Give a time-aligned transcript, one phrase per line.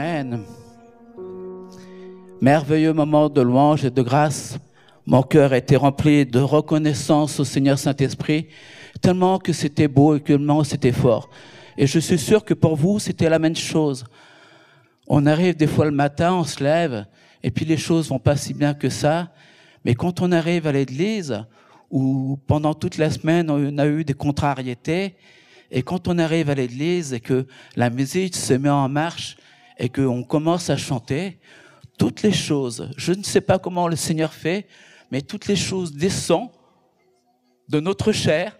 [0.00, 0.44] Amen.
[2.40, 4.58] Merveilleux moment de louange et de grâce.
[5.04, 8.46] Mon cœur était rempli de reconnaissance au Seigneur Saint-Esprit,
[9.02, 11.28] tellement que c'était beau et tellement c'était fort.
[11.76, 14.06] Et je suis sûr que pour vous, c'était la même chose.
[15.06, 17.04] On arrive des fois le matin, on se lève,
[17.42, 19.28] et puis les choses vont pas si bien que ça.
[19.84, 21.44] Mais quand on arrive à l'église,
[21.90, 25.16] où pendant toute la semaine, on a eu des contrariétés,
[25.70, 29.36] et quand on arrive à l'église et que la musique se met en marche
[29.80, 31.40] et qu'on commence à chanter,
[31.98, 34.68] toutes les choses, je ne sais pas comment le Seigneur fait,
[35.10, 36.50] mais toutes les choses descendent
[37.66, 38.58] de notre chair,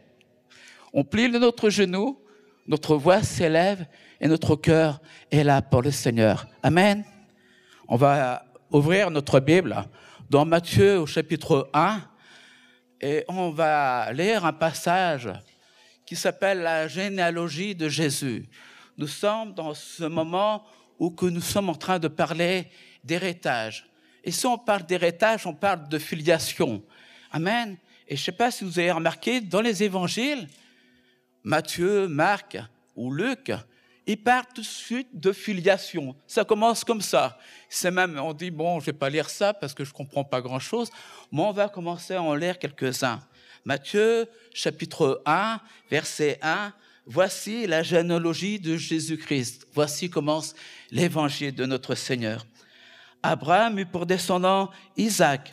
[0.95, 2.19] on plie notre genou,
[2.66, 3.87] notre voix s'élève
[4.19, 6.46] et notre cœur est là pour le Seigneur.
[6.62, 7.05] Amen.
[7.87, 9.77] On va ouvrir notre Bible
[10.30, 12.01] dans Matthieu au chapitre 1
[13.02, 15.29] et on va lire un passage
[16.07, 18.49] qui s'appelle la généalogie de Jésus.
[18.96, 20.65] Nous sommes dans ce moment
[21.01, 22.68] où que nous sommes en train de parler
[23.02, 23.90] d'héritage.
[24.23, 26.82] Et si on parle d'héritage, on parle de filiation.
[27.32, 27.76] Amen.
[28.06, 30.46] Et je ne sais pas si vous avez remarqué, dans les évangiles,
[31.43, 32.59] Matthieu, Marc
[32.95, 33.51] ou Luc,
[34.06, 36.15] ils parlent tout de suite de filiation.
[36.26, 37.38] Ça commence comme ça.
[37.68, 40.43] C'est même, on dit, bon, je vais pas lire ça parce que je comprends pas
[40.43, 40.90] grand chose,
[41.32, 43.21] mais on va commencer à en lire quelques-uns.
[43.65, 46.73] Matthieu, chapitre 1, verset 1.
[47.13, 49.66] Voici la généalogie de Jésus-Christ.
[49.73, 50.55] Voici commence
[50.93, 52.47] l'évangile de notre Seigneur.
[53.21, 55.52] Abraham eut pour descendant Isaac,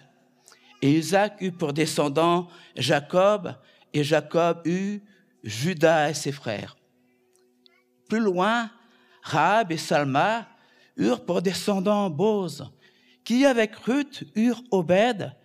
[0.83, 3.55] et Isaac eut pour descendant Jacob,
[3.91, 5.02] et Jacob eut
[5.44, 6.77] Judas et ses frères.
[8.08, 8.69] Plus loin,
[9.23, 10.47] Rahab et Salma
[10.95, 12.69] eurent pour descendant Boz,
[13.23, 15.36] qui avec Ruth eurent Obed,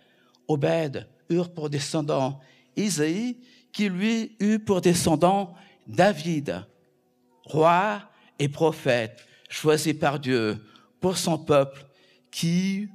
[0.46, 2.38] Obed eurent pour descendant
[2.76, 3.38] Isaïe,
[3.72, 5.54] qui lui eut pour descendant
[5.92, 6.64] David,
[7.44, 8.02] roi
[8.38, 10.64] et prophète, choisi par Dieu
[11.00, 11.84] pour son peuple,
[12.30, 12.88] qui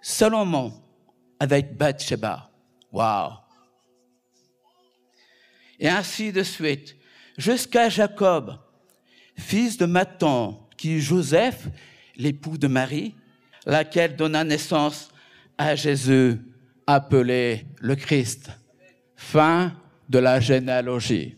[0.00, 0.72] Salomon
[1.40, 2.50] avec Bathsheba.
[2.92, 3.32] Wow!
[5.80, 6.96] Et ainsi de suite,
[7.36, 8.58] jusqu'à Jacob,
[9.36, 11.68] fils de Maton, qui Joseph,
[12.16, 13.14] l'époux de Marie,
[13.66, 15.08] laquelle donna naissance
[15.58, 16.38] à Jésus,
[16.86, 18.50] appelé le Christ.
[19.16, 19.72] Fin
[20.08, 21.36] de la généalogie.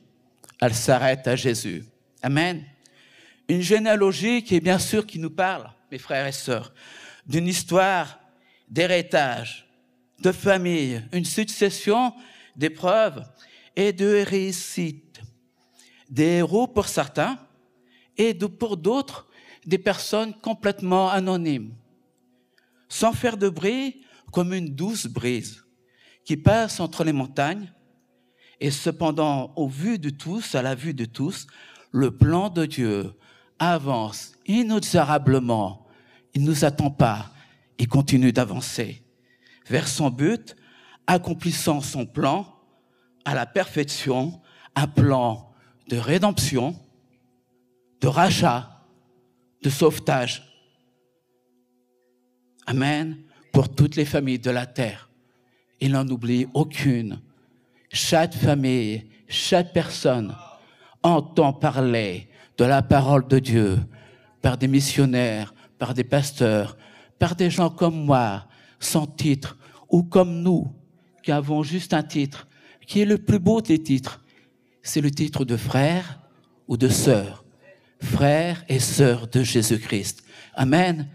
[0.61, 1.84] Elle s'arrête à Jésus.
[2.22, 2.65] Amen.
[3.49, 6.72] Une généalogie qui est bien sûr qui nous parle, mes frères et sœurs,
[7.27, 8.19] d'une histoire
[8.69, 9.69] d'héritage,
[10.21, 12.12] de famille, une succession
[12.56, 13.25] d'épreuves
[13.77, 15.21] et de réussites.
[16.09, 17.39] Des héros pour certains
[18.16, 19.28] et pour d'autres,
[19.66, 21.75] des personnes complètement anonymes,
[22.89, 24.03] sans faire de bruit
[24.33, 25.65] comme une douce brise
[26.25, 27.72] qui passe entre les montagnes
[28.61, 31.47] et cependant, au vu de tous, à la vue de tous,
[31.93, 33.12] le plan de Dieu
[33.59, 35.87] avance inexorablement.
[36.34, 37.33] Il ne nous attend pas.
[37.78, 39.03] Il continue d'avancer
[39.69, 40.56] vers son but,
[41.06, 42.47] accomplissant son plan
[43.25, 44.41] à la perfection,
[44.75, 45.53] un plan
[45.89, 46.77] de rédemption,
[48.00, 48.84] de rachat,
[49.62, 50.43] de sauvetage.
[52.66, 53.19] Amen.
[53.53, 55.09] Pour toutes les familles de la terre.
[55.81, 57.21] Il n'en oublie aucune
[57.97, 60.34] chaque famille, chaque personne
[61.03, 63.79] entend parler de la parole de Dieu
[64.43, 66.77] par des missionnaires, par des pasteurs,
[67.19, 68.45] par des gens comme moi,
[68.79, 69.57] sans titre,
[69.89, 70.71] ou comme nous,
[71.23, 72.47] qui avons juste un titre,
[72.87, 74.23] qui est le plus beau des titres.
[74.83, 76.21] C'est le titre de frère
[76.69, 77.45] ou de sœur.
[78.01, 80.23] Frère et sœur de Jésus-Christ.
[80.55, 81.09] Amen.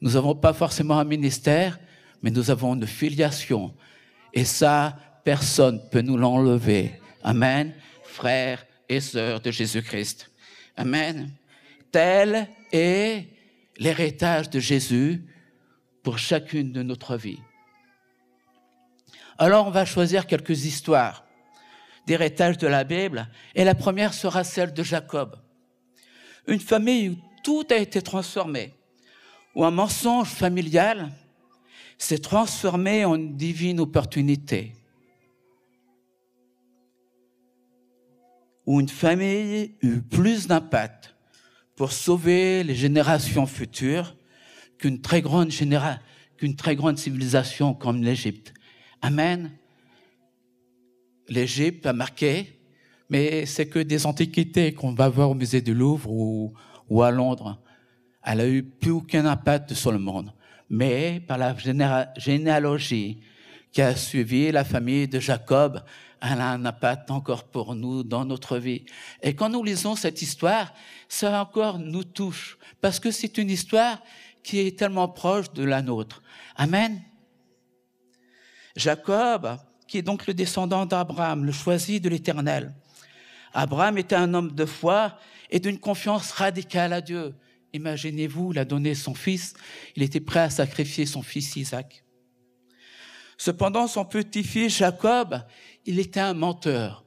[0.00, 1.80] Nous n'avons pas forcément un ministère,
[2.22, 3.74] mais nous avons une filiation.
[4.32, 7.00] Et ça, personne ne peut nous l'enlever.
[7.22, 7.74] Amen.
[8.04, 10.30] Frères et sœurs de Jésus-Christ.
[10.76, 11.30] Amen.
[11.90, 13.28] Tel est
[13.78, 15.24] l'héritage de Jésus
[16.02, 17.40] pour chacune de notre vie.
[19.38, 21.24] Alors on va choisir quelques histoires
[22.06, 25.36] d'héritage de la Bible et la première sera celle de Jacob.
[26.46, 28.74] Une famille où tout a été transformé,
[29.54, 31.10] où un mensonge familial
[31.98, 34.74] s'est transformé en une divine opportunité.
[38.66, 41.14] Où une famille eut plus d'impact
[41.76, 44.16] pour sauver les générations futures
[44.78, 45.50] qu'une très grande
[46.98, 48.52] civilisation comme l'Égypte.
[49.00, 49.52] Amen.
[51.28, 52.60] L'Égypte a marqué,
[53.08, 56.52] mais c'est que des antiquités qu'on va voir au musée du Louvre ou,
[56.88, 57.60] ou à Londres.
[58.24, 60.32] Elle a eu plus aucun impact sur le monde.
[60.70, 61.56] Mais par la
[62.16, 63.20] généalogie
[63.72, 65.82] qui a suivi la famille de Jacob,
[66.22, 68.84] elle a un impact encore pour nous dans notre vie.
[69.22, 70.72] Et quand nous lisons cette histoire,
[71.08, 74.00] ça encore nous touche, parce que c'est une histoire
[74.44, 76.22] qui est tellement proche de la nôtre.
[76.54, 77.02] Amen.
[78.76, 79.58] Jacob,
[79.88, 82.72] qui est donc le descendant d'Abraham, le choisi de l'Éternel.
[83.52, 85.18] Abraham était un homme de foi
[85.50, 87.34] et d'une confiance radicale à Dieu.
[87.72, 89.54] Imaginez-vous, il a donné son fils,
[89.96, 92.04] il était prêt à sacrifier son fils Isaac.
[93.36, 95.42] Cependant, son petit-fils Jacob,
[95.84, 97.04] il était un menteur.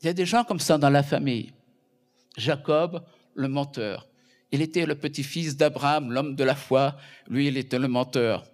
[0.00, 1.52] Il y a des gens comme ça dans la famille.
[2.36, 3.04] Jacob,
[3.34, 4.06] le menteur.
[4.52, 6.96] Il était le petit-fils d'Abraham, l'homme de la foi.
[7.28, 8.44] Lui, il était le menteur.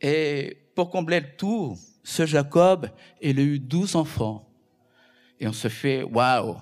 [0.00, 2.90] Et pour combler le tout, ce Jacob,
[3.22, 4.46] il a eu douze enfants.
[5.40, 6.56] Et on se fait, waouh,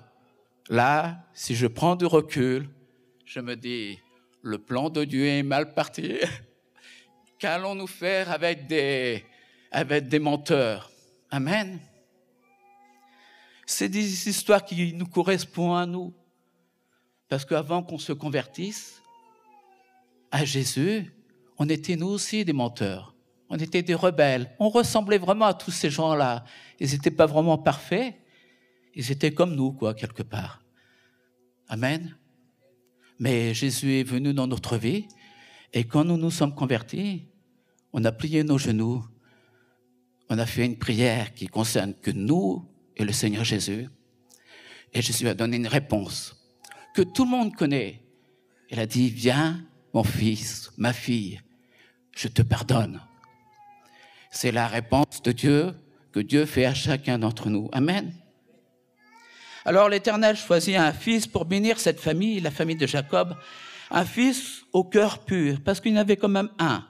[0.68, 2.68] là, si je prends du recul,
[3.24, 3.98] je me dis,
[4.42, 6.18] le plan de Dieu est mal parti.
[7.38, 9.24] Qu'allons-nous faire avec des,
[9.72, 10.91] avec des menteurs?
[11.32, 11.80] Amen.
[13.64, 16.14] C'est des histoires qui nous correspondent à nous.
[17.26, 19.00] Parce qu'avant qu'on se convertisse
[20.30, 21.10] à Jésus,
[21.56, 23.16] on était nous aussi des menteurs.
[23.48, 24.54] On était des rebelles.
[24.58, 26.44] On ressemblait vraiment à tous ces gens-là.
[26.78, 28.14] Ils n'étaient pas vraiment parfaits.
[28.94, 30.62] Ils étaient comme nous, quoi, quelque part.
[31.66, 32.14] Amen.
[33.18, 35.08] Mais Jésus est venu dans notre vie.
[35.72, 37.26] Et quand nous nous sommes convertis,
[37.94, 39.02] on a plié nos genoux.
[40.34, 43.86] On a fait une prière qui concerne que nous et le Seigneur Jésus.
[44.94, 46.34] Et Jésus a donné une réponse
[46.94, 48.00] que tout le monde connaît.
[48.70, 49.62] Il a dit, viens,
[49.92, 51.42] mon fils, ma fille,
[52.16, 53.02] je te pardonne.
[54.30, 55.74] C'est la réponse de Dieu
[56.12, 57.68] que Dieu fait à chacun d'entre nous.
[57.70, 58.14] Amen.
[59.66, 63.36] Alors l'Éternel choisit un fils pour bénir cette famille, la famille de Jacob,
[63.90, 66.86] un fils au cœur pur, parce qu'il y en avait quand même un.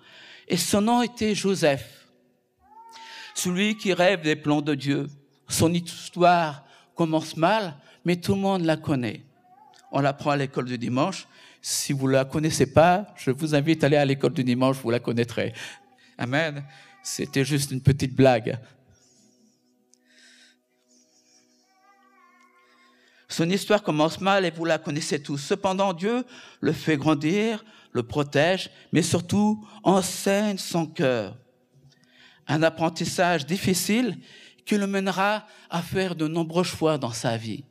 [0.47, 2.02] Et son nom était Joseph,
[3.35, 5.09] celui qui rêve des plans de Dieu.
[5.49, 6.65] Son histoire
[6.95, 9.23] commence mal, mais tout le monde la connaît.
[9.91, 11.27] On l'apprend à l'école du dimanche.
[11.61, 14.77] Si vous ne la connaissez pas, je vous invite à aller à l'école du dimanche,
[14.83, 15.53] vous la connaîtrez.
[16.19, 16.65] Amen.
[17.03, 18.59] C'était juste une petite blague.
[23.29, 25.39] Son histoire commence mal et vous la connaissez tous.
[25.39, 26.25] Cependant, Dieu
[26.61, 31.37] le fait grandir, le protège, mais surtout enseigne son cœur.
[32.53, 34.19] Un apprentissage difficile
[34.67, 37.65] qui le mènera à faire de nombreux choix dans sa vie.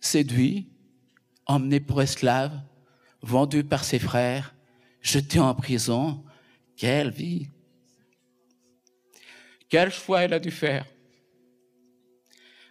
[0.00, 0.68] Séduit,
[1.46, 2.60] emmené pour esclave,
[3.22, 4.56] vendu par ses frères,
[5.00, 6.24] jeté en prison.
[6.76, 7.46] Quelle vie!
[9.68, 10.86] Quel choix il a dû faire?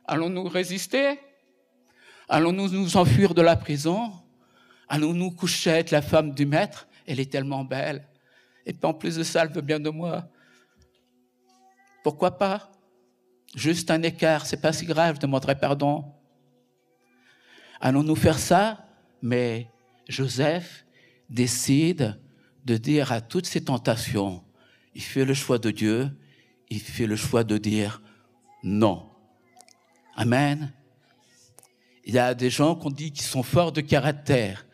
[0.03, 1.17] Allons-nous résister?
[2.27, 4.11] Allons-nous nous enfuir de la prison?
[4.89, 6.89] Allons-nous coucher avec la femme du maître?
[7.07, 8.08] Elle est tellement belle.
[8.69, 10.29] Et puis en plus de ça, elle veut bien de moi.
[12.03, 12.71] Pourquoi pas?
[13.55, 16.05] Juste un écart, c'est pas si grave, je demanderai pardon.
[17.81, 18.85] Allons-nous faire ça?
[19.23, 19.71] Mais
[20.07, 20.85] Joseph
[21.31, 22.21] décide
[22.63, 24.43] de dire à toutes ces tentations,
[24.93, 26.11] il fait le choix de Dieu,
[26.69, 28.03] il fait le choix de dire
[28.61, 29.09] non.
[30.15, 30.71] Amen.
[32.05, 34.67] Il y a des gens qu'on dit qui sont forts de caractère.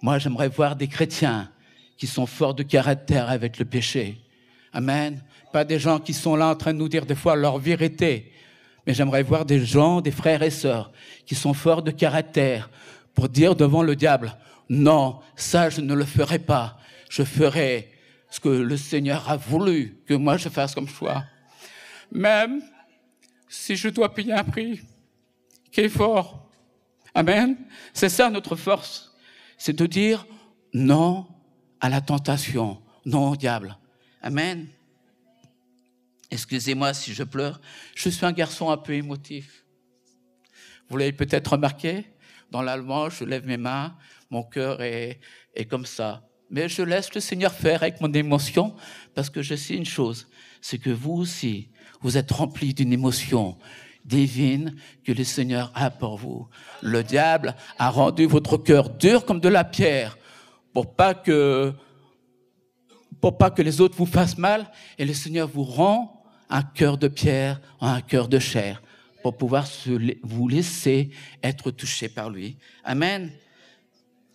[0.00, 1.50] Moi, j'aimerais voir des chrétiens
[1.96, 4.20] qui sont forts de caractère avec le péché.
[4.72, 5.22] Amen.
[5.52, 8.32] Pas des gens qui sont là en train de nous dire des fois leur vérité,
[8.86, 10.92] mais j'aimerais voir des gens, des frères et sœurs,
[11.26, 12.70] qui sont forts de caractère
[13.14, 14.34] pour dire devant le diable,
[14.68, 16.78] non, ça je ne le ferai pas.
[17.10, 17.90] Je ferai
[18.30, 21.24] ce que le Seigneur a voulu que moi je fasse comme choix.
[22.10, 22.62] Même
[23.48, 24.80] si je dois payer un prix
[25.70, 26.48] qui est fort.
[27.14, 27.56] Amen.
[27.92, 29.12] C'est ça notre force.
[29.58, 30.26] C'est de dire
[30.72, 31.26] non
[31.82, 33.76] à la tentation, non au diable.
[34.22, 34.68] Amen.
[36.30, 37.60] Excusez-moi si je pleure.
[37.96, 39.64] Je suis un garçon un peu émotif.
[40.88, 42.06] Vous l'avez peut-être remarqué.
[42.52, 43.96] Dans l'allemand, je lève mes mains.
[44.30, 45.18] Mon cœur est,
[45.56, 46.24] est comme ça.
[46.50, 48.76] Mais je laisse le Seigneur faire avec mon émotion
[49.14, 50.28] parce que je sais une chose.
[50.60, 51.68] C'est que vous aussi,
[52.00, 53.58] vous êtes remplis d'une émotion
[54.04, 56.48] divine que le Seigneur a pour vous.
[56.80, 60.16] Le diable a rendu votre cœur dur comme de la pierre
[60.72, 61.72] pour pas que
[63.20, 66.98] pour pas que les autres vous fassent mal et le Seigneur vous rend un cœur
[66.98, 68.82] de pierre un cœur de chair
[69.22, 69.66] pour pouvoir
[70.22, 71.10] vous laisser
[71.42, 72.56] être touché par lui.
[72.84, 73.30] Amen.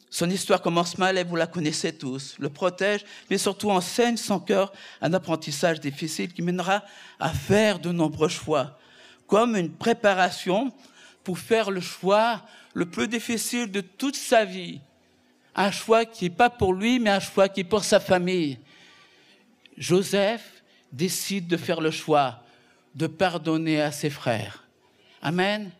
[0.10, 2.38] Son histoire commence mal et vous la connaissez tous.
[2.40, 6.84] Le protège, mais surtout enseigne son cœur un apprentissage difficile qui mènera
[7.20, 8.80] à faire de nombreux choix,
[9.28, 10.72] comme une préparation
[11.26, 12.42] pour faire le choix
[12.74, 14.80] le plus difficile de toute sa vie.
[15.58, 18.60] Un choix qui n'est pas pour lui, mais un choix qui est pour sa famille.
[19.76, 22.44] Joseph décide de faire le choix
[22.96, 24.64] de pardonner à ses frères.
[25.22, 25.72] Amen.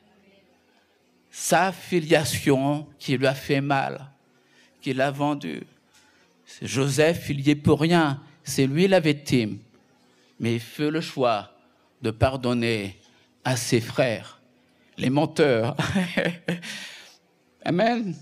[1.32, 4.10] Sa filiation qui lui a fait mal,
[4.82, 5.64] qui l'a vendu.
[6.62, 8.22] Joseph, il y est pour rien.
[8.44, 9.60] C'est lui la victime.
[10.40, 11.52] Mais il fait le choix
[12.02, 13.00] de pardonner
[13.44, 14.40] à ses frères,
[14.98, 15.76] les menteurs.
[17.66, 18.16] Amen.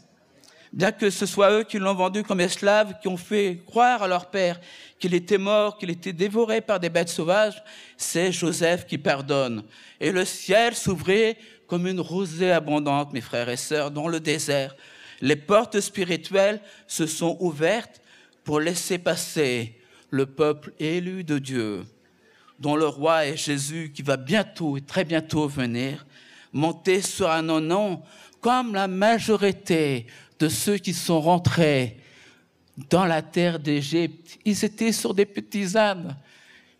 [0.75, 4.09] Bien que ce soit eux qui l'ont vendu comme esclave, qui ont fait croire à
[4.09, 4.59] leur père
[4.99, 7.63] qu'il était mort, qu'il était dévoré par des bêtes sauvages,
[7.95, 9.63] c'est Joseph qui pardonne.
[10.01, 14.75] Et le ciel s'ouvrait comme une rosée abondante, mes frères et sœurs, dans le désert.
[15.21, 18.01] Les portes spirituelles se sont ouvertes
[18.43, 19.79] pour laisser passer
[20.09, 21.85] le peuple élu de Dieu,
[22.59, 26.05] dont le roi est Jésus, qui va bientôt et très bientôt venir,
[26.51, 28.03] monter sur un nom
[28.41, 30.05] comme la majorité
[30.39, 31.97] de ceux qui sont rentrés
[32.89, 34.37] dans la terre d'Égypte.
[34.45, 36.15] Ils étaient sur des petits ânes.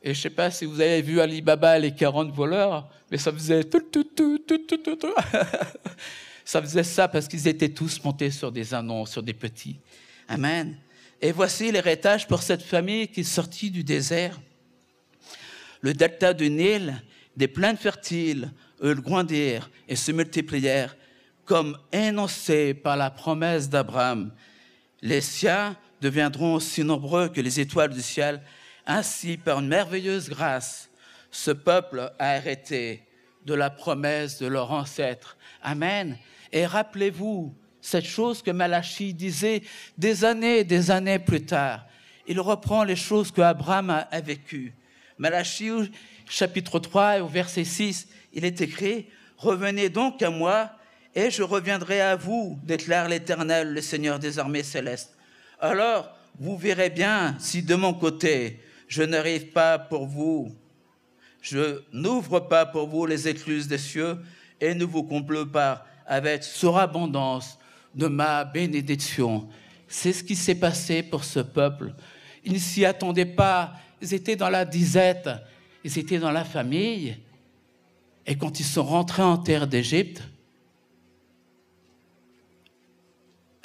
[0.01, 3.17] Et je ne sais pas si vous avez vu Ali Baba les 40 voleurs, mais
[3.17, 5.13] ça faisait tout, tout, tout, tout, tout, tout.
[6.45, 9.79] ça faisait ça parce qu'ils étaient tous montés sur des ânes, sur des petits.
[10.27, 10.77] Amen.
[11.21, 14.39] Et voici l'héritage pour cette famille qui est sortie du désert.
[15.81, 17.01] Le delta du Nil,
[17.35, 18.51] des plaines fertiles,
[18.83, 20.95] eux grandirent et se multiplièrent
[21.45, 24.31] comme énoncé par la promesse d'Abraham.
[25.01, 28.41] Les siens deviendront aussi nombreux que les étoiles du ciel.
[28.85, 30.89] Ainsi, par une merveilleuse grâce,
[31.31, 33.03] ce peuple a hérité
[33.45, 35.37] de la promesse de leur ancêtre.
[35.61, 36.17] Amen.
[36.51, 39.61] Et rappelez-vous cette chose que Malachie disait
[39.97, 41.85] des années et des années plus tard.
[42.27, 44.73] Il reprend les choses que Abraham a, vécues.
[45.19, 45.91] Malachie,
[46.27, 50.71] chapitre 3, au verset 6, il est écrit, Revenez donc à moi,
[51.15, 55.15] et je reviendrai à vous, déclare l'Éternel, le Seigneur des armées célestes.
[55.59, 60.53] Alors, vous verrez bien si de mon côté, je n'arrive pas pour vous,
[61.41, 64.17] je n'ouvre pas pour vous les écluses des cieux
[64.59, 67.57] et ne vous comble pas avec surabondance
[67.93, 69.47] de ma bénédiction.
[69.87, 71.93] C'est ce qui s'est passé pour ce peuple.
[72.43, 73.73] Ils ne s'y attendaient pas.
[74.01, 75.29] Ils étaient dans la disette,
[75.83, 77.17] ils étaient dans la famille.
[78.27, 80.23] Et quand ils sont rentrés en terre d'Égypte,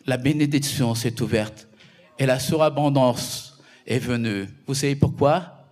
[0.07, 1.69] la bénédiction s'est ouverte
[2.19, 4.47] et la surabondance est venue.
[4.67, 5.67] Vous savez pourquoi?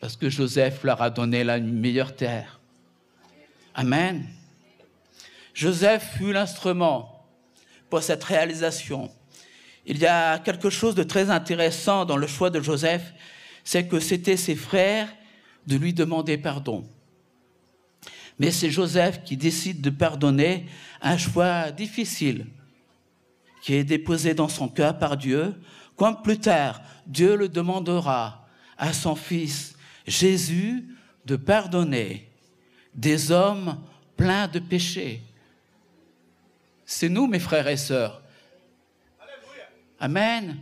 [0.00, 2.60] Parce que Joseph leur a donné la meilleure terre.
[3.74, 4.26] Amen.
[5.54, 7.26] Joseph fut l'instrument
[7.90, 9.10] pour cette réalisation.
[9.86, 13.12] Il y a quelque chose de très intéressant dans le choix de Joseph,
[13.64, 15.08] c'est que c'était ses frères
[15.66, 16.86] de lui demander pardon.
[18.38, 20.66] Mais c'est Joseph qui décide de pardonner
[21.00, 22.46] un choix difficile
[23.62, 25.54] qui est déposé dans son cœur par Dieu,
[25.96, 29.74] comme plus tard Dieu le demandera à son Fils
[30.06, 30.84] Jésus
[31.24, 32.30] de pardonner
[32.94, 33.78] des hommes
[34.16, 35.22] pleins de péchés.
[36.86, 38.22] C'est nous, mes frères et sœurs.
[40.00, 40.56] Amen.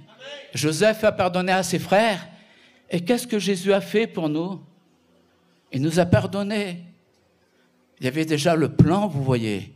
[0.54, 2.26] Joseph a pardonné à ses frères.
[2.90, 4.60] Et qu'est-ce que Jésus a fait pour nous?
[5.72, 6.82] Il nous a pardonné.
[8.00, 9.72] Il y avait déjà le plan, vous voyez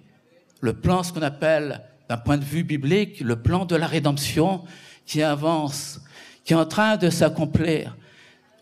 [0.61, 4.65] le plan, ce qu'on appelle, d'un point de vue biblique, le plan de la rédemption
[5.07, 6.01] qui avance,
[6.45, 7.97] qui est en train de s'accomplir.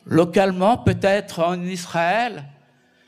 [0.07, 2.45] Localement, peut-être en Israël,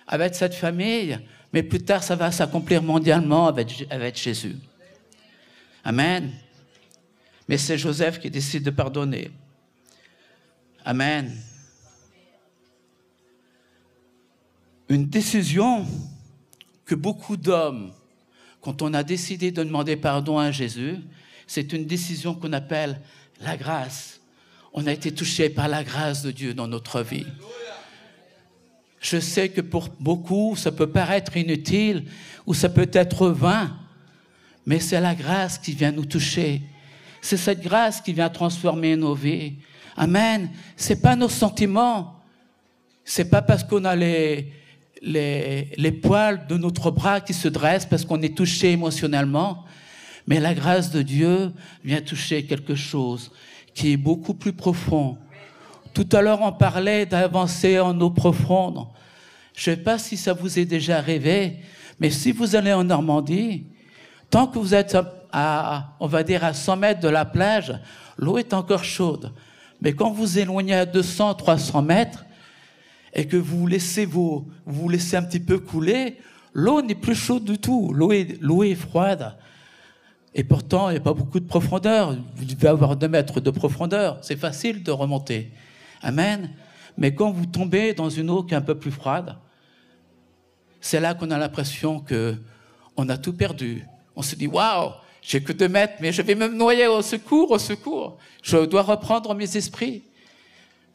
[0.06, 1.18] avec cette famille,
[1.52, 4.56] mais plus tard, ça va s'accomplir mondialement avec, Jésus.
[5.84, 6.30] Amen.
[7.48, 9.30] Mais c'est Joseph qui décide de pardonner.
[10.84, 11.36] Amen.
[14.88, 15.86] Une décision
[16.90, 17.92] que beaucoup d'hommes
[18.60, 20.96] quand on a décidé de demander pardon à Jésus,
[21.46, 23.00] c'est une décision qu'on appelle
[23.40, 24.20] la grâce.
[24.72, 27.26] On a été touché par la grâce de Dieu dans notre vie.
[29.00, 32.06] Je sais que pour beaucoup, ça peut paraître inutile
[32.44, 33.78] ou ça peut être vain,
[34.66, 36.60] mais c'est la grâce qui vient nous toucher.
[37.22, 39.54] C'est cette grâce qui vient transformer nos vies.
[39.96, 40.50] Amen.
[40.76, 42.20] C'est pas nos sentiments.
[43.04, 44.52] C'est pas parce qu'on a les,
[45.02, 49.64] les, poils de notre bras qui se dressent parce qu'on est touché émotionnellement,
[50.26, 51.52] mais la grâce de Dieu
[51.84, 53.30] vient toucher quelque chose
[53.74, 55.16] qui est beaucoup plus profond.
[55.94, 58.86] Tout à l'heure, on parlait d'avancer en eau profonde.
[59.54, 61.56] Je ne sais pas si ça vous est déjà arrivé,
[61.98, 63.64] mais si vous allez en Normandie,
[64.28, 64.96] tant que vous êtes
[65.32, 67.74] à, on va dire, à 100 mètres de la plage,
[68.16, 69.32] l'eau est encore chaude.
[69.80, 72.24] Mais quand vous éloignez à 200, 300 mètres,
[73.12, 76.18] et que vous laissez vous, vous laissez un petit peu couler,
[76.52, 77.92] l'eau n'est plus chaude du tout.
[77.92, 79.36] L'eau est, l'eau est froide.
[80.34, 82.16] Et pourtant, il n'y a pas beaucoup de profondeur.
[82.36, 84.18] Vous devez avoir deux mètres de profondeur.
[84.22, 85.50] C'est facile de remonter.
[86.02, 86.50] Amen.
[86.96, 89.36] Mais quand vous tombez dans une eau qui est un peu plus froide,
[90.80, 92.36] c'est là qu'on a l'impression que
[92.96, 93.84] on a tout perdu.
[94.14, 97.50] On se dit, waouh, j'ai que deux mètres, mais je vais me noyer au secours,
[97.50, 98.18] au secours.
[98.42, 100.04] Je dois reprendre mes esprits.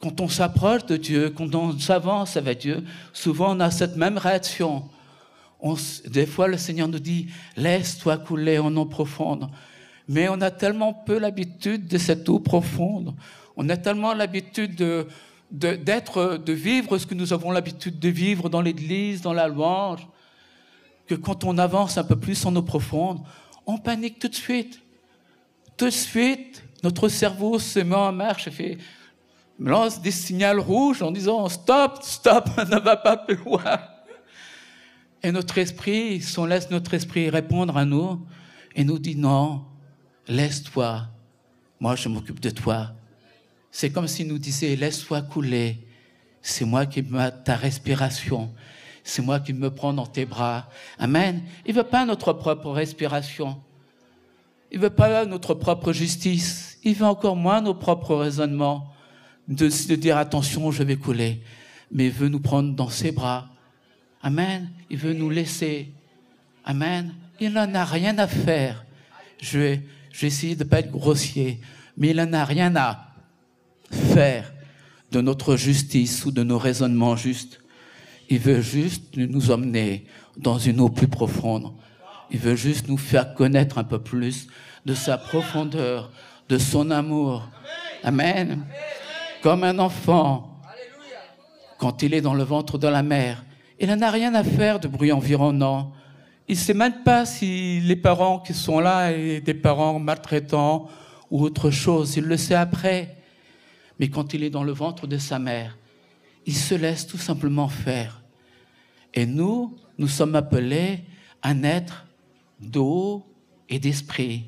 [0.06, 4.20] Quand on s'approche de Dieu, quand on s'avance avec Dieu, souvent on a cette même
[4.20, 4.88] réaction.
[6.06, 9.50] des fois, le Seigneur nous dit, laisse-toi couler en eau profonde.
[10.08, 13.16] Mais on a tellement peu l'habitude de cette eau profonde.
[13.58, 15.08] On a tellement l'habitude de,
[15.50, 20.08] d'être, de, vivre ce que nous avons l'habitude de vivre dans l'église, dans la louange,
[21.08, 23.22] que quand on avance un peu plus en eau profonde,
[23.66, 24.82] on panique tout de suite.
[25.78, 28.78] Tout de suite, notre cerveau se met en marche et fait,
[29.60, 33.80] lance des signaux rouges en disant stop, stop, ne va pas plus loin.
[35.24, 38.26] Et notre esprit, si on laisse notre esprit répondre à nous
[38.76, 39.64] et nous dit non,
[40.28, 41.08] laisse-toi,
[41.80, 42.92] moi je m'occupe de toi.
[43.72, 45.80] C'est comme s'il nous disait laisse-toi couler,
[46.42, 48.54] c'est moi qui me ta respiration,
[49.04, 50.70] c'est moi qui me prends dans tes bras.
[51.00, 51.44] Amen.
[51.66, 53.62] Il veut pas notre propre respiration.
[54.72, 56.80] Il veut pas notre propre justice.
[56.84, 58.95] Il veut encore moins nos propres raisonnements
[59.48, 61.42] de, dire attention, je vais couler.
[61.92, 63.50] Mais il veut nous prendre dans ses bras.
[64.22, 64.72] Amen.
[64.90, 65.92] Il veut nous laisser.
[66.64, 67.14] Amen.
[67.40, 68.86] Il n'en a rien à faire.
[69.42, 69.82] Je vais,
[70.22, 71.60] essayer de ne pas être grossier,
[71.98, 73.14] mais il n'en a rien à
[73.92, 74.52] faire
[75.12, 77.62] de notre justice ou de nos raisonnements justes.
[78.30, 80.06] Il veut juste nous emmener
[80.38, 81.74] dans une eau plus profonde.
[82.32, 84.48] Il veut juste nous faire connaître un peu plus
[84.86, 86.12] de sa profondeur,
[86.50, 87.48] de son amour.
[88.04, 88.66] Amen
[89.46, 90.60] comme un enfant
[91.78, 93.46] quand il est dans le ventre de la mère.
[93.80, 95.94] Il n'en a rien à faire de bruit environnant.
[96.48, 100.90] Il ne sait même pas si les parents qui sont là sont des parents maltraitants
[101.30, 102.18] ou autre chose.
[102.18, 103.18] Il le sait après.
[104.00, 105.78] Mais quand il est dans le ventre de sa mère,
[106.48, 108.24] il se laisse tout simplement faire.
[109.14, 111.04] Et nous, nous sommes appelés
[111.44, 112.08] à naître
[112.60, 113.24] d'eau
[113.70, 114.46] et d'esprit.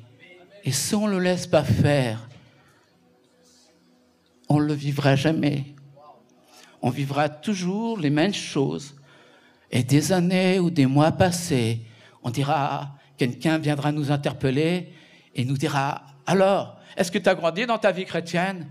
[0.64, 2.27] Et si on ne le laisse pas faire,
[4.48, 5.66] on ne le vivra jamais.
[6.80, 8.94] On vivra toujours les mêmes choses.
[9.70, 11.80] Et des années ou des mois passés,
[12.22, 14.92] on dira, quelqu'un viendra nous interpeller
[15.34, 18.68] et nous dira, alors, est-ce que tu as grandi dans ta vie chrétienne?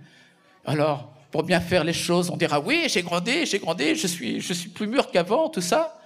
[0.65, 4.41] Alors, pour bien faire les choses, on dira, oui, j'ai grandi, j'ai grandi, je suis,
[4.41, 5.99] je suis plus mûr qu'avant, tout ça.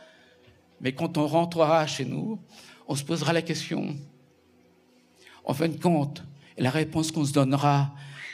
[0.82, 2.40] Mais quand on rentrera chez nous,
[2.88, 3.96] on se posera la question.
[5.46, 6.24] En fin de compte,
[6.58, 7.92] la réponse qu'on se donnera,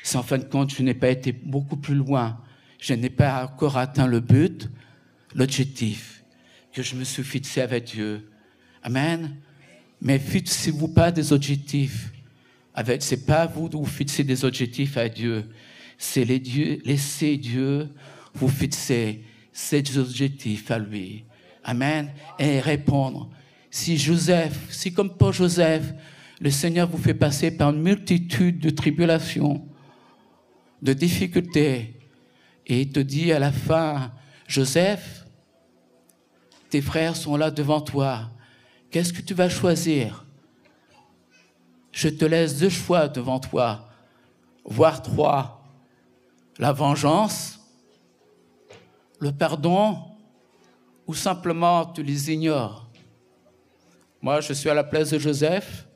[0.08, 2.40] c'est en fin de compte, je n'ai pas été beaucoup plus loin.
[2.80, 4.70] Je n'ai pas encore atteint le but,
[5.36, 6.24] l'objectif
[6.72, 8.32] que je me suis fixé avec Dieu.
[8.84, 9.36] Amen.
[10.00, 12.14] Mais fixez-vous pas des objectifs.
[12.74, 15.44] Avec, c'est pas vous de vous fixer des objectifs à Dieu.
[15.98, 17.90] C'est les dieux, laissez Dieu
[18.34, 21.26] vous fixer ces objectifs à lui.
[21.66, 22.12] Amen.
[22.40, 23.30] Et répondre.
[23.70, 25.84] Si Joseph, si comme pour Joseph,
[26.40, 29.68] le Seigneur vous fait passer par une multitude de tribulations,
[30.82, 31.98] de difficultés
[32.68, 34.12] et il te dit à la fin,
[34.46, 35.26] Joseph,
[36.70, 38.30] tes frères sont là devant toi.
[38.92, 40.26] Qu'est-ce que tu vas choisir?
[41.92, 43.90] Je te laisse deux choix devant toi,
[44.66, 45.64] voire trois.
[46.60, 47.60] La vengeance,
[49.20, 49.98] le pardon,
[51.06, 52.90] ou simplement tu les ignores.
[54.22, 55.88] Moi, je suis à la place de Joseph.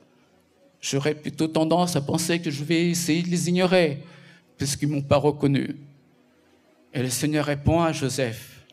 [0.79, 4.03] J'aurais plutôt tendance à penser que je vais essayer de les ignorer
[4.61, 5.75] puisqu'ils ne m'ont pas reconnu.
[6.93, 8.63] Et le Seigneur répond à Joseph.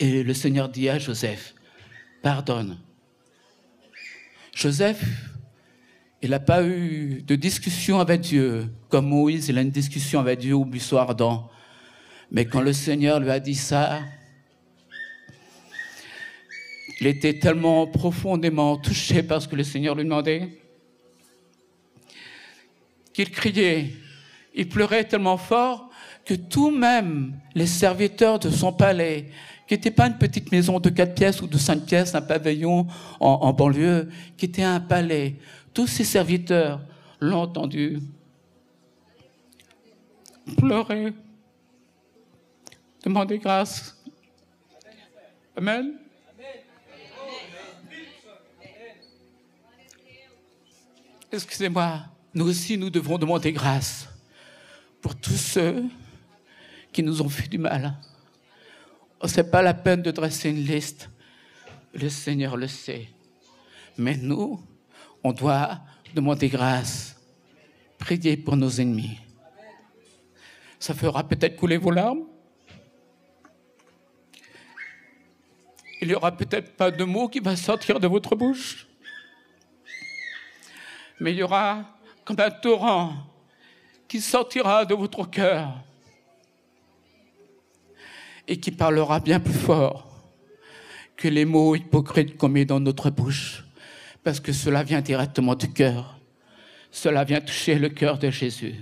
[0.00, 1.54] Et le Seigneur dit à Joseph,
[2.20, 2.76] pardonne.
[4.52, 5.04] Joseph,
[6.20, 10.40] il n'a pas eu de discussion avec Dieu, comme Moïse, il a une discussion avec
[10.40, 11.48] Dieu au buisson ardent.
[12.32, 14.00] Mais quand le Seigneur lui a dit ça,
[17.00, 20.58] il était tellement profondément touché par ce que le Seigneur lui demandait
[23.12, 23.92] qu'il criait
[24.56, 25.90] il pleurait tellement fort
[26.24, 29.30] que tout même les serviteurs de son palais,
[29.68, 32.86] qui n'était pas une petite maison de quatre pièces ou de cinq pièces, un pavillon
[33.20, 35.36] en, banlieue, qui était un palais,
[35.74, 36.80] tous ses serviteurs
[37.20, 38.00] l'ont entendu
[40.56, 41.12] pleurer,
[43.04, 43.96] demander grâce.
[45.56, 45.94] Amen.
[51.30, 52.00] Excusez-moi,
[52.32, 54.08] nous aussi nous devons demander grâce
[55.06, 55.84] pour tous ceux
[56.92, 57.94] qui nous ont fait du mal.
[59.24, 61.08] Ce n'est pas la peine de dresser une liste.
[61.94, 63.06] Le Seigneur le sait.
[63.96, 64.60] Mais nous,
[65.22, 65.78] on doit
[66.12, 67.20] demander grâce,
[67.98, 69.20] prier pour nos ennemis.
[70.80, 72.24] Ça fera peut-être couler vos larmes.
[76.00, 78.88] Il n'y aura peut-être pas de mots qui va sortir de votre bouche,
[81.20, 83.35] mais il y aura comme un torrent
[84.08, 85.82] qui sortira de votre cœur
[88.46, 90.06] et qui parlera bien plus fort
[91.16, 93.64] que les mots hypocrites qu'on met dans notre bouche,
[94.22, 96.18] parce que cela vient directement du cœur.
[96.90, 98.74] Cela vient toucher le cœur de Jésus.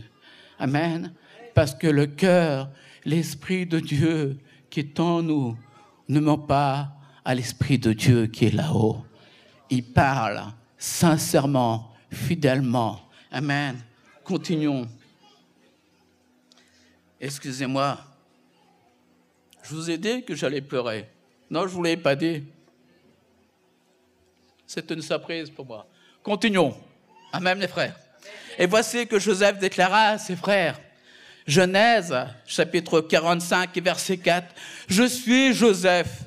[0.59, 1.13] Amen.
[1.55, 2.71] Parce que le cœur,
[3.05, 5.57] l'Esprit de Dieu qui est en nous,
[6.09, 6.93] ne ment pas
[7.25, 9.05] à l'Esprit de Dieu qui est là-haut.
[9.71, 10.43] Il parle
[10.77, 13.01] sincèrement, fidèlement.
[13.31, 13.77] Amen.
[14.23, 14.87] Continuons.
[17.25, 17.97] Excusez-moi.
[19.63, 21.09] Je vous ai dit que j'allais pleurer.
[21.51, 22.45] Non, je ne vous l'ai pas dit.
[24.67, 25.87] C'est une surprise pour moi.
[26.23, 26.77] Continuons.
[27.33, 27.97] Amen, les frères.
[28.59, 30.79] Et voici que Joseph déclara à ses frères.
[31.47, 32.15] Genèse,
[32.47, 34.55] chapitre 45, verset 4.
[34.87, 36.25] Je suis Joseph,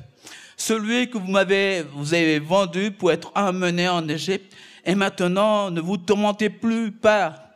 [0.55, 4.51] celui que vous m'avez, vous avez vendu pour être emmené en Égypte.
[4.83, 7.51] Et maintenant, ne vous tourmentez plus pas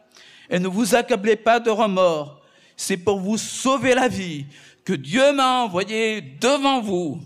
[0.47, 2.40] et ne vous accablez pas de remords.
[2.81, 4.47] C'est pour vous sauver la vie
[4.83, 7.19] que Dieu m'a envoyé devant vous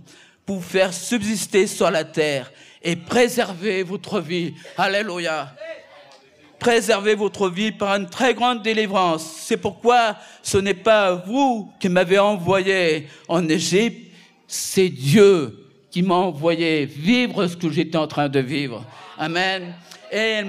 [0.45, 2.51] pour faire subsister sur la terre
[2.83, 4.53] et préserver votre vie.
[4.77, 5.55] Alléluia.
[6.59, 9.23] Préserver votre vie par une très grande délivrance.
[9.43, 14.11] C'est pourquoi ce n'est pas vous qui m'avez envoyé en Égypte,
[14.45, 15.57] c'est Dieu
[15.89, 18.83] qui m'a envoyé vivre ce que j'étais en train de vivre.
[19.17, 19.73] Amen.
[20.11, 20.41] Et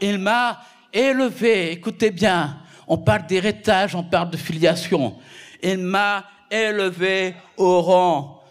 [0.00, 0.60] il m'a
[0.92, 1.70] élevé.
[1.70, 2.56] Écoutez bien,
[2.90, 5.14] on parle d'héritage, on parle de filiation.
[5.62, 8.42] Il m'a élevé au rang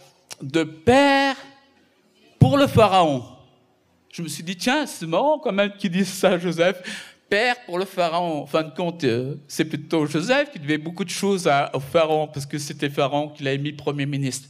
[0.41, 1.35] de père
[2.39, 3.25] pour le pharaon.
[4.09, 6.81] Je me suis dit, tiens, c'est marrant quand même qu'ils disent ça, Joseph.
[7.29, 8.43] Père pour le pharaon.
[8.43, 12.27] En fin de compte, euh, c'est plutôt Joseph qui devait beaucoup de choses au pharaon,
[12.27, 14.47] parce que c'était pharaon qui l'a mis premier ministre.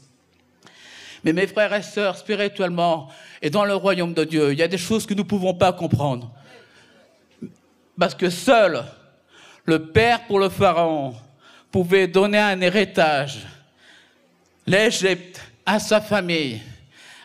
[1.23, 3.09] Mais mes frères et sœurs, spirituellement,
[3.41, 5.55] et dans le royaume de Dieu, il y a des choses que nous ne pouvons
[5.55, 6.31] pas comprendre.
[7.97, 8.85] Parce que seul
[9.69, 11.15] le Père pour le Pharaon
[11.71, 13.45] pouvait donner un héritage,
[14.65, 16.59] l'Égypte, à sa famille.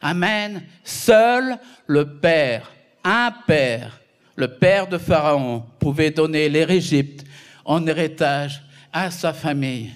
[0.03, 0.63] Amen.
[0.85, 2.71] Seul le Père,
[3.03, 3.99] un Père,
[4.37, 7.25] le Père de Pharaon, pouvait donner l'Égypte
[7.65, 9.91] en héritage à sa famille.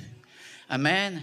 [0.71, 1.21] Amen.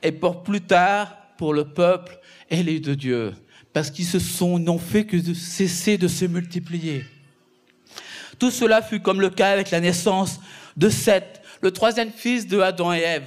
[0.00, 2.16] Et pour plus tard, pour le peuple
[2.48, 3.34] élu de Dieu,
[3.72, 7.04] parce qu'ils se sont, n'ont fait que de cesser de se multiplier.
[8.38, 10.40] Tout cela fut comme le cas avec la naissance
[10.76, 13.26] de Seth, le troisième fils de Adam et Ève.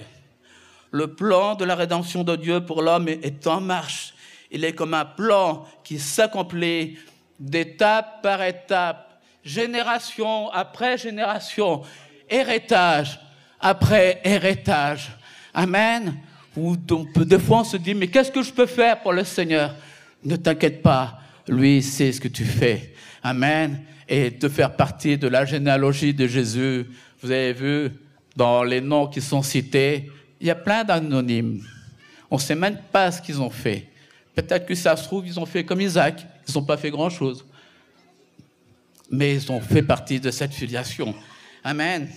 [0.92, 4.14] Le plan de la rédemption de Dieu pour l'homme est en marche.
[4.52, 6.98] Il est comme un plan qui s'accomplit
[7.40, 11.82] d'étape par étape, génération après génération,
[12.30, 13.20] héritage
[13.60, 15.12] après héritage.
[15.54, 16.16] Amen.
[16.56, 19.74] Ou des fois on se dit, mais qu'est-ce que je peux faire pour le Seigneur?
[20.24, 22.94] Ne t'inquiète pas, lui sait ce que tu fais.
[23.24, 23.82] Amen.
[24.08, 26.86] Et de faire partie de la généalogie de Jésus.
[27.24, 27.90] Vous avez vu,
[28.36, 31.64] dans les noms qui sont cités, il y a plein d'anonymes.
[32.30, 33.88] On ne sait même pas ce qu'ils ont fait.
[34.36, 36.26] Peut-être que ça se trouve, ils ont fait comme Isaac.
[36.48, 37.46] Ils n'ont pas fait grand-chose.
[39.10, 41.16] Mais ils ont fait partie de cette filiation.
[41.64, 42.10] Amen.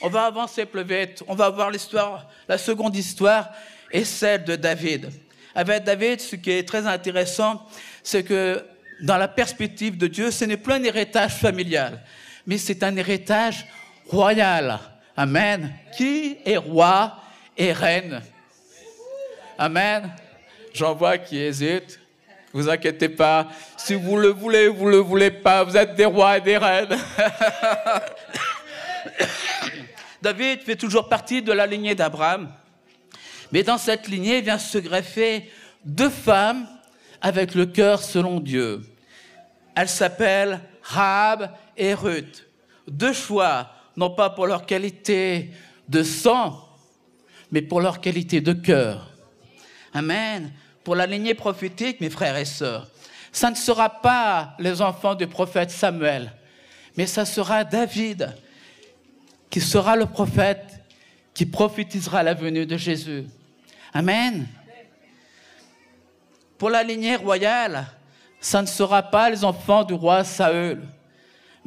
[0.00, 1.22] On va avancer plus vite.
[1.28, 2.28] On va voir l'histoire.
[2.48, 3.50] La seconde histoire
[3.92, 5.08] est celle de David.
[5.54, 7.64] Avec David, ce qui est très intéressant,
[8.02, 8.64] c'est que
[9.00, 12.02] dans la perspective de Dieu, ce n'est plus un héritage familial,
[12.48, 13.66] mais c'est un héritage
[14.08, 14.80] royal.
[15.14, 15.70] Amen.
[15.94, 17.20] Qui est roi
[17.58, 18.22] et reine?
[19.58, 20.10] Amen.
[20.72, 22.00] J'en vois qui hésitent.
[22.54, 23.48] Vous inquiétez pas.
[23.76, 25.62] Si vous le voulez, vous le voulez pas.
[25.62, 26.96] Vous êtes des rois et des reines.
[30.22, 32.50] David fait toujours partie de la lignée d'Abraham.
[33.52, 35.50] Mais dans cette lignée vient se greffer
[35.84, 36.66] deux femmes
[37.20, 38.80] avec le cœur selon Dieu.
[39.74, 42.46] Elles s'appellent Rahab et Ruth.
[42.86, 45.50] Deux choix, non pas pour leur qualité
[45.88, 46.68] de sang,
[47.50, 49.10] mais pour leur qualité de cœur.
[49.94, 50.52] Amen.
[50.84, 52.88] Pour la lignée prophétique, mes frères et sœurs,
[53.32, 56.32] ça ne sera pas les enfants du prophète Samuel,
[56.96, 58.34] mais ça sera David
[59.50, 60.80] qui sera le prophète
[61.34, 63.24] qui prophétisera la venue de Jésus.
[63.92, 64.46] Amen.
[66.58, 67.86] Pour la lignée royale,
[68.40, 70.82] ça ne sera pas les enfants du roi Saül,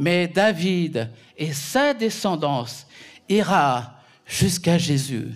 [0.02, 2.88] mais David et sa descendance
[3.30, 5.28] ira jusqu'à Jésus.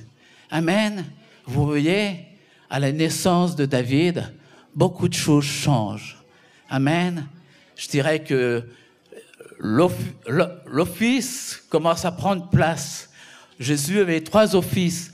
[0.50, 1.06] Amen.
[1.46, 2.26] Vous voyez,
[2.68, 4.34] à la naissance de David,
[4.74, 6.18] beaucoup de choses changent.
[6.68, 7.28] Amen.
[7.76, 8.68] je dirais que
[9.60, 13.12] l'office commence à prendre place.
[13.60, 15.14] Jésus avait trois offices,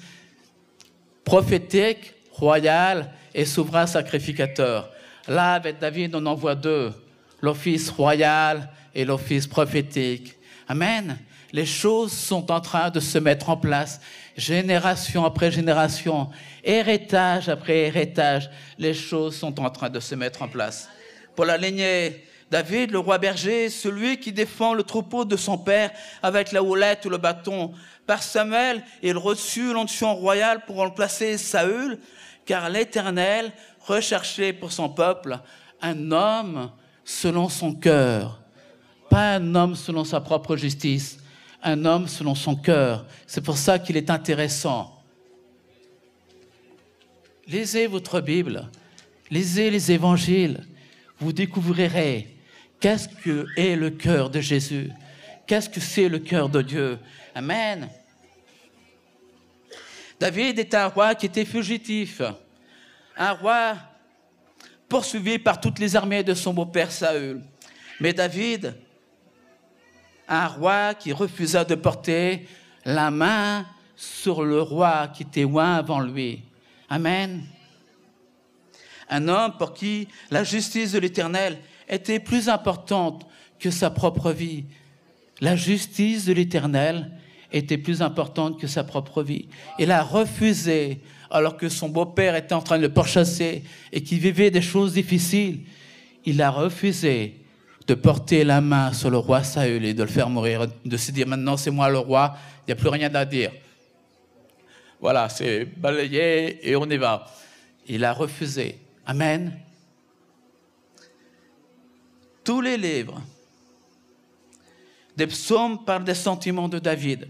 [1.25, 4.89] prophétique, royal et souverain sacrificateur.
[5.27, 6.93] Là, avec David, on en voit deux,
[7.41, 10.36] l'office royal et l'office prophétique.
[10.67, 11.17] Amen.
[11.54, 13.99] Les choses sont en train de se mettre en place,
[14.38, 16.30] génération après génération,
[16.63, 20.88] héritage après héritage, les choses sont en train de se mettre en place.
[21.36, 25.89] Pour la lignée David, le roi berger, celui qui défend le troupeau de son père
[26.21, 27.71] avec la houlette ou le bâton.
[28.06, 31.97] Par Samuel, il reçut l'onction royale pour remplacer Saül,
[32.45, 35.39] car l'Éternel recherchait pour son peuple
[35.82, 36.71] un homme
[37.06, 38.40] selon son cœur,
[39.12, 41.19] pas un homme selon sa propre justice,
[41.62, 43.06] un homme selon son cœur.
[43.28, 45.04] C'est pour ça qu'il est intéressant.
[47.45, 48.69] Lisez votre Bible,
[49.30, 50.65] lisez les évangiles,
[51.19, 52.38] vous découvrirez
[52.80, 54.89] Qu'est-ce que est le cœur de Jésus
[55.45, 56.97] Qu'est-ce que c'est le cœur de Dieu
[57.36, 57.89] Amen.
[60.19, 62.21] David est un roi qui était fugitif,
[63.17, 63.76] un roi
[64.88, 67.41] poursuivi par toutes les armées de son beau-père Saül.
[68.00, 68.74] Mais David,
[70.27, 72.47] un roi qui refusa de porter
[72.86, 76.41] la main sur le roi qui était loin avant lui.
[76.89, 77.43] Amen.
[79.10, 83.27] Un homme pour qui la justice de l'Éternel était plus importante
[83.60, 84.65] que sa propre vie.
[85.41, 87.12] La justice de l'Éternel
[87.51, 89.49] était plus importante que sa propre vie.
[89.77, 94.19] Il a refusé, alors que son beau-père était en train de le pourchasser et qu'il
[94.19, 95.62] vivait des choses difficiles,
[96.25, 97.40] il a refusé
[97.88, 101.12] de porter la main sur le roi Saül et de le faire mourir, de se
[101.12, 103.52] dire maintenant c'est moi le roi, il n'y a plus rien à dire.
[105.00, 107.26] Voilà, c'est balayé et on y va.
[107.88, 108.78] Il a refusé.
[109.06, 109.58] Amen
[112.44, 113.22] tous les livres
[115.15, 117.28] des psaumes parlent des sentiments de David.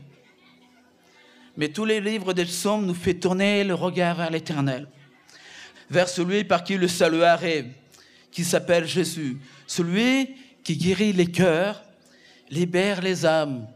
[1.58, 4.88] Mais tous les livres des psaumes nous font tourner le regard vers l'Éternel,
[5.90, 7.68] vers celui par qui le salut arrive,
[8.32, 9.38] qui s'appelle Jésus,
[9.68, 11.84] celui qui guérit les cœurs,
[12.50, 13.68] libère les âmes,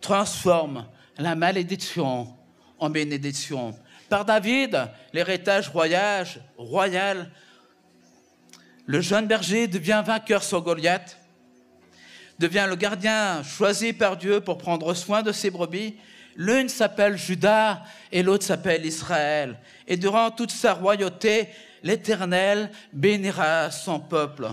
[0.00, 0.86] transforme
[1.18, 2.34] la malédiction
[2.78, 3.74] en bénédiction.
[4.08, 7.30] Par David, l'héritage royal,
[8.86, 11.16] le jeune berger devient vainqueur sur Goliath,
[12.38, 15.94] devient le gardien choisi par Dieu pour prendre soin de ses brebis.
[16.34, 19.58] L'une s'appelle Judas et l'autre s'appelle Israël.
[19.86, 21.48] Et durant toute sa royauté,
[21.82, 24.48] l'Éternel bénira son peuple,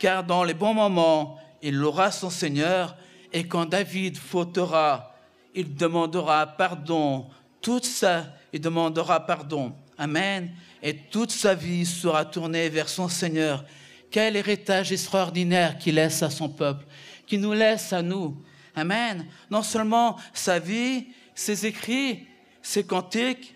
[0.00, 2.96] car dans les bons moments, il aura son Seigneur,
[3.32, 5.14] et quand David fautera,
[5.54, 7.26] il demandera pardon.
[7.60, 9.74] Toute ça, il demandera pardon.
[9.98, 10.50] Amen.
[10.82, 13.64] Et toute sa vie sera tournée vers son Seigneur
[14.10, 16.84] quel héritage extraordinaire qu'il laisse à son peuple,
[17.26, 18.42] qu'il nous laisse à nous.
[18.74, 19.26] Amen.
[19.50, 22.26] Non seulement sa vie, ses écrits,
[22.62, 23.54] ses cantiques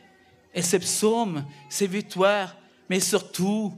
[0.52, 2.54] et ses psaumes, ses victoires,
[2.88, 3.74] mais surtout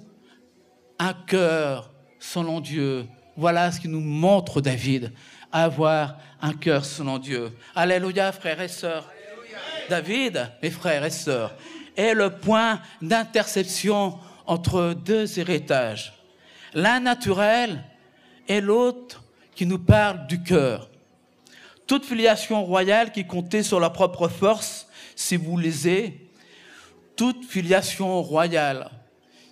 [0.99, 1.96] un cœur
[2.33, 3.07] selon Dieu.
[3.37, 5.13] Voilà ce qui nous montre David,
[5.53, 7.53] avoir un cœur selon Dieu.
[7.75, 9.11] Alléluia, frères et sœurs.
[9.89, 11.55] David, mes frères et sœurs,
[11.97, 16.17] est le point d'interception entre deux héritages
[16.77, 17.83] l'un naturel
[18.47, 20.91] et l'autre qui nous parle du cœur.
[21.87, 24.87] Toute filiation royale qui comptait sur la propre force,
[25.17, 26.31] si vous lisez,
[27.17, 28.91] toute filiation royale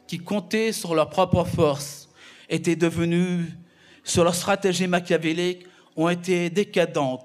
[0.06, 2.03] qui comptait sur leur propre force
[2.48, 3.46] était devenue,
[4.02, 7.24] sur leur stratégie machiavélique, ont été décadentes.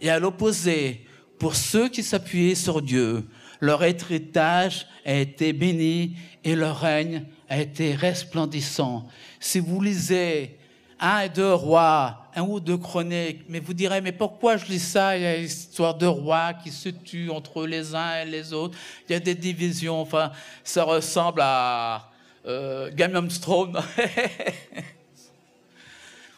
[0.00, 1.06] Et à l'opposé,
[1.38, 3.24] pour ceux qui s'appuyaient sur Dieu,
[3.60, 9.06] leur héritage a été béni et leur règne a été resplendissant.
[9.40, 10.56] Si vous lisez
[10.98, 14.78] un et deux rois, un ou deux chroniques, mais vous direz, mais pourquoi je lis
[14.78, 15.16] ça?
[15.16, 18.52] Il y a une histoire de rois qui se tuent entre les uns et les
[18.52, 18.76] autres.
[19.08, 20.00] Il y a des divisions.
[20.00, 22.10] Enfin, ça ressemble à
[22.46, 22.90] euh.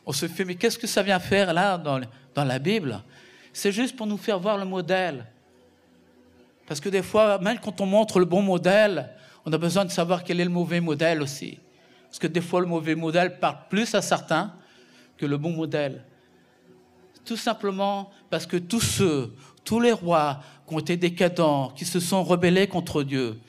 [0.06, 2.00] On se fait, mais qu'est-ce que ça vient faire là dans,
[2.34, 3.02] dans la Bible?
[3.52, 5.26] C'est juste pour nous faire voir le modèle.
[6.66, 9.10] Parce que des fois, même quand on montre le bon modèle,
[9.44, 11.58] on a besoin de savoir quel est le mauvais modèle aussi.
[12.08, 14.52] Parce que des fois, le mauvais modèle parle plus à certains
[15.16, 16.04] que le bon modèle.
[17.24, 21.98] Tout simplement parce que tous ceux, tous les rois qui ont été décadents, qui se
[21.98, 23.40] sont rebellés contre Dieu,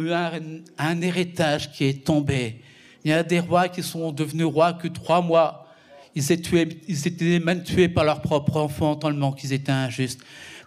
[0.00, 2.60] eu un, héritage qui est tombé.
[3.04, 5.66] Il y a des rois qui sont devenus rois que trois mois.
[6.14, 10.20] Ils étaient, ils étaient même tués par leurs propres enfants tellement qu'ils étaient injustes.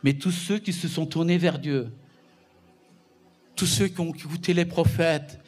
[0.04, 1.92] Mais tous ceux qui se sont tournés vers Dieu,
[3.56, 5.40] tous ceux qui ont écouté les prophètes,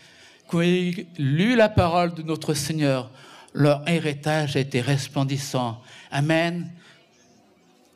[0.49, 3.11] qui ont lu la parole de notre Seigneur,
[3.53, 5.81] leur héritage a été resplendissant.
[6.11, 6.71] Amen.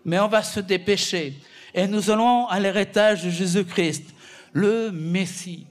[0.05, 1.33] Mais on va se dépêcher
[1.73, 4.13] et nous allons à l'héritage de Jésus-Christ,
[4.51, 5.65] le Messie.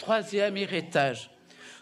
[0.00, 1.28] Troisième héritage.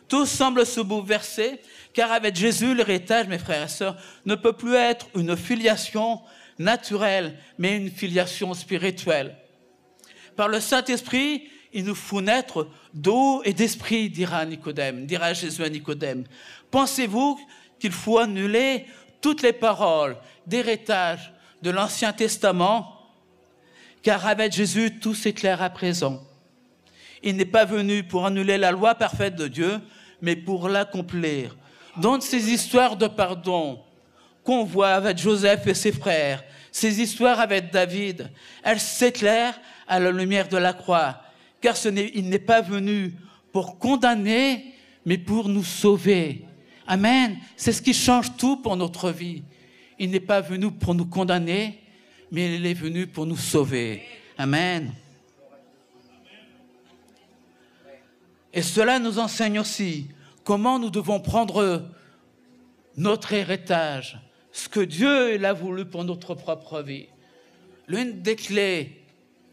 [0.09, 1.61] Tout semble se bouleverser,
[1.93, 6.21] car avec Jésus, l'héritage, mes frères et sœurs, ne peut plus être une filiation
[6.59, 9.37] naturelle, mais une filiation spirituelle.
[10.35, 15.69] Par le Saint-Esprit, il nous faut naître d'eau et d'esprit, dira Nicodème, dira Jésus à
[15.69, 16.25] Nicodème.
[16.73, 17.39] Pensez-vous
[17.79, 18.87] qu'il faut annuler
[19.21, 22.97] toutes les paroles d'héritage de l'Ancien Testament?
[24.03, 26.28] Car avec Jésus, tout s'éclaire à présent.
[27.23, 29.81] Il n'est pas venu pour annuler la loi parfaite de Dieu,
[30.23, 31.57] mais pour l'accomplir.
[31.97, 33.81] Dans ces histoires de pardon
[34.45, 38.31] qu'on voit avec Joseph et ses frères, ces histoires avec David,
[38.63, 41.21] elles s'éclairent à la lumière de la croix,
[41.61, 43.15] car il n'est pas venu
[43.53, 46.45] pour condamner, mais pour nous sauver.
[46.87, 47.39] Amen.
[47.57, 49.43] C'est ce qui change tout pour notre vie.
[49.99, 51.81] Il n'est pas venu pour nous condamner,
[52.31, 54.03] mais il est venu pour nous sauver.
[54.37, 54.93] Amen.
[58.59, 60.09] Et cela nous enseigne aussi
[60.43, 61.85] comment nous devons prendre
[62.97, 64.19] notre héritage,
[64.51, 67.07] ce que Dieu a voulu pour notre propre vie.
[67.87, 69.05] L'une des clés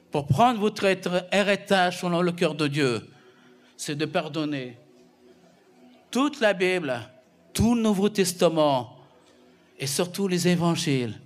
[0.09, 0.87] pour prendre votre
[1.31, 3.07] héritage selon le cœur de Dieu,
[3.77, 4.75] c'est de pardonner.
[6.09, 6.99] Toute la Bible,
[7.53, 8.97] tout le Nouveau Testament
[9.77, 11.21] et surtout les évangiles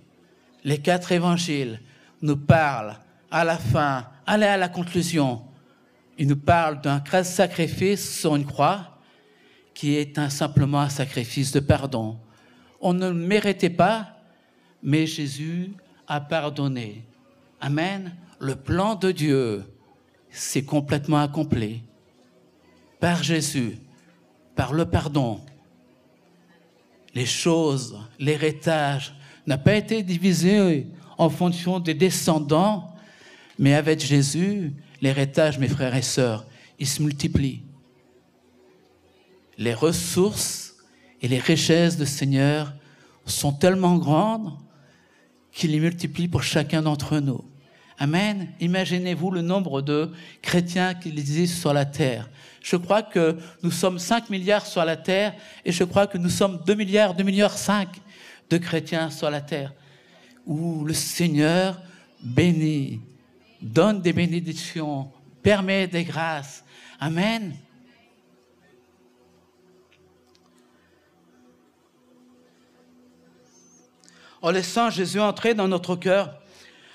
[0.64, 1.80] les quatre évangiles
[2.20, 2.98] nous parlent
[3.30, 5.40] à la fin, allez à la conclusion,
[6.20, 8.98] ils nous parlent d'un sacrifice sur une croix
[9.72, 12.18] qui est un, simplement un sacrifice de pardon.
[12.78, 14.18] On ne le méritait pas,
[14.82, 15.72] mais Jésus
[16.06, 17.06] a pardonné.
[17.58, 18.14] Amen.
[18.38, 19.64] Le plan de Dieu
[20.28, 21.84] s'est complètement accompli
[23.00, 23.78] par Jésus,
[24.54, 25.40] par le pardon.
[27.14, 29.14] Les choses, l'héritage,
[29.46, 32.94] n'a pas été divisé en fonction des descendants,
[33.58, 36.46] mais avec Jésus, l'héritage, mes frères et sœurs,
[36.78, 37.62] il se multiplie.
[39.58, 40.74] Les ressources
[41.20, 42.72] et les richesses du Seigneur
[43.26, 44.52] sont tellement grandes
[45.52, 47.44] qu'il les multiplie pour chacun d'entre nous.
[47.98, 48.48] Amen.
[48.60, 50.10] Imaginez-vous le nombre de
[50.40, 52.30] chrétiens qu'il existe sur la terre.
[52.62, 55.34] Je crois que nous sommes 5 milliards sur la terre
[55.64, 57.88] et je crois que nous sommes 2 milliards, 2 milliards 5
[58.48, 59.74] de chrétiens sur la terre,
[60.46, 61.80] où le Seigneur
[62.22, 63.00] bénit,
[63.60, 65.10] donne des bénédictions,
[65.42, 66.64] permet des grâces.
[66.98, 67.56] Amen.
[74.42, 76.40] En laissant Jésus entrer dans notre cœur,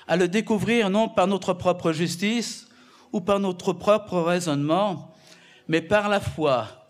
[0.08, 2.68] à le découvrir non par notre propre justice
[3.12, 5.14] ou par notre propre raisonnement,
[5.68, 6.88] mais par la foi,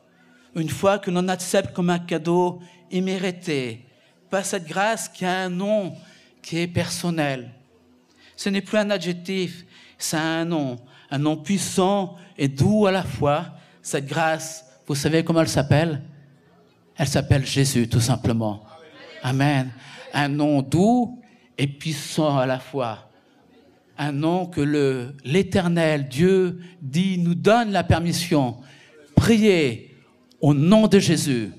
[0.54, 2.60] une foi que l'on accepte comme un cadeau
[2.90, 3.84] immérité,
[4.30, 5.94] pas cette grâce qui a un nom
[6.42, 7.55] qui est personnel.
[8.36, 9.64] Ce n'est plus un adjectif,
[9.98, 10.76] c'est un nom,
[11.10, 13.46] un nom puissant et doux à la fois.
[13.82, 16.02] Cette grâce, vous savez comment elle s'appelle?
[16.96, 18.62] Elle s'appelle Jésus, tout simplement.
[19.22, 19.70] Amen.
[20.12, 21.22] Un nom doux
[21.56, 23.10] et puissant à la fois.
[23.98, 24.60] Un nom que
[25.24, 28.58] l'éternel Dieu dit, nous donne la permission.
[29.14, 29.96] Priez
[30.40, 31.52] au nom de Jésus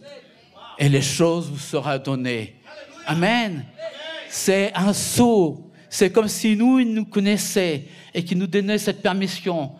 [0.77, 2.61] et les choses vous seront données.
[3.07, 3.65] Amen.
[4.29, 5.66] C'est un saut.
[5.89, 9.71] C'est comme si nous, il nous connaissait et qu'il nous donnait cette permission.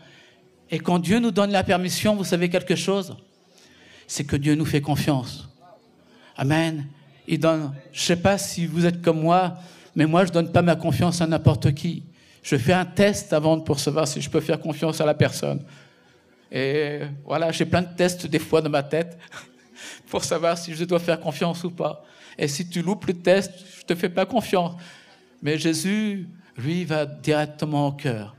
[0.70, 3.16] Et quand Dieu nous donne la permission, vous savez quelque chose?
[4.08, 5.50] C'est que Dieu nous fait confiance.
[6.36, 6.88] Amen.
[7.28, 9.58] Il donne, je sais pas si vous êtes comme moi,
[9.96, 12.04] mais moi, je donne pas ma confiance à n'importe qui.
[12.42, 15.66] Je fais un test avant pour savoir si je peux faire confiance à la personne.
[16.52, 19.18] Et voilà, j'ai plein de tests des fois dans ma tête
[20.10, 22.06] pour savoir si je dois faire confiance ou pas.
[22.38, 24.76] Et si tu loupes le test, je te fais pas confiance.
[25.42, 28.36] Mais Jésus, lui, va directement au cœur.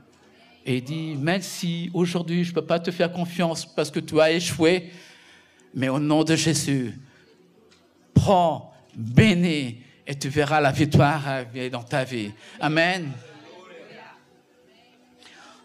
[0.65, 4.19] Et dit, même si aujourd'hui je ne peux pas te faire confiance parce que tu
[4.19, 4.91] as échoué,
[5.73, 6.99] mais au nom de Jésus,
[8.13, 11.21] prends, bénis, et tu verras la victoire
[11.71, 12.31] dans ta vie.
[12.59, 13.11] Amen.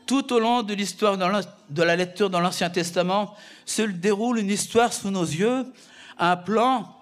[0.07, 4.93] Tout au long de l'histoire de la lecture dans l'Ancien Testament se déroule une histoire
[4.93, 5.65] sous nos yeux,
[6.19, 6.95] un plan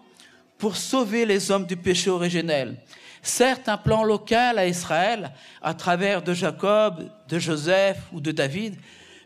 [0.56, 2.76] pour sauver les hommes du péché originel.
[3.22, 5.30] Certes, un plan local à Israël,
[5.62, 8.74] à travers de Jacob, de Joseph ou de David,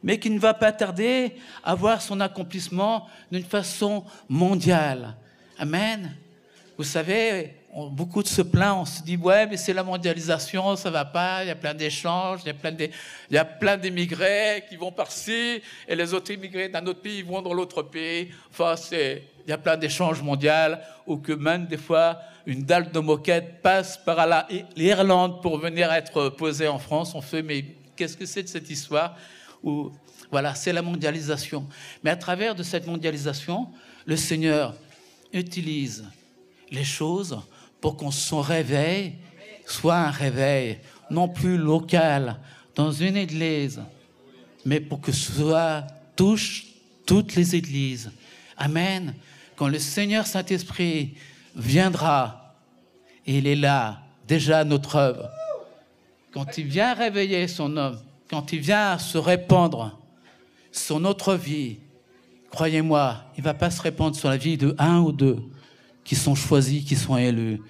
[0.03, 5.17] mais qui ne va pas tarder à voir son accomplissement d'une façon mondiale.
[5.59, 6.15] Amen.
[6.77, 7.55] Vous savez,
[7.91, 11.43] beaucoup de se plaignent, on se dit, ouais, mais c'est la mondialisation, ça va pas,
[11.43, 12.49] il y a plein d'échanges, il
[13.35, 17.41] y a plein d'immigrés qui vont par-ci, et les autres immigrés d'un autre pays vont
[17.41, 18.31] dans l'autre pays.
[18.51, 20.77] Enfin, c'est, il y a plein d'échanges mondiaux
[21.07, 24.27] ou que même des fois une dalle de moquette passe par
[24.77, 27.15] l'Irlande pour venir être posée en France.
[27.15, 29.17] On fait, mais qu'est-ce que c'est de cette histoire
[29.63, 29.93] où,
[30.31, 31.67] Voilà, c'est la mondialisation.
[32.03, 33.69] Mais à travers de cette mondialisation,
[34.05, 34.75] le Seigneur
[35.33, 36.05] utilise
[36.71, 37.41] les choses
[37.81, 39.15] pour qu'on son réveil
[39.67, 40.79] soit un réveil
[41.11, 42.39] non plus local
[42.75, 43.81] dans une église,
[44.65, 46.67] mais pour que soit touche
[47.05, 48.11] toutes les églises.
[48.57, 49.15] Amen.
[49.57, 51.15] Quand le Seigneur Saint-Esprit
[51.55, 52.55] viendra,
[53.25, 55.31] il est là, déjà notre œuvre.
[56.33, 57.99] Quand il vient réveiller son homme,
[58.29, 59.99] quand il vient se répandre
[60.71, 61.79] sur notre vie,
[62.51, 65.39] croyez-moi, il ne va pas se répandre sur la vie de un ou deux
[66.05, 67.61] qui sont choisis, qui sont élus.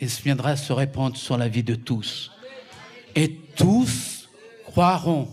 [0.00, 2.30] Il viendra se répandre sur la vie de tous.
[3.14, 4.28] Et tous
[4.64, 5.28] croiront.